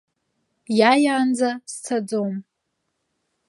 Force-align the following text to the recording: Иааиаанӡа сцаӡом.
Иааиаанӡа 0.77 1.49
сцаӡом. 1.71 2.33